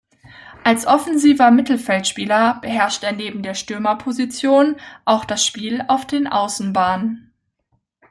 Als 0.63 0.87
offensiver 0.87 1.51
Mittelfeldspieler 1.51 2.57
beherrscht 2.63 3.03
er 3.03 3.11
neben 3.11 3.43
der 3.43 3.53
Stürmerposition 3.53 4.77
auch 5.05 5.25
das 5.25 5.45
Spiel 5.45 5.85
auf 5.89 6.07
den 6.07 6.25
Außenbahnen. 6.25 7.31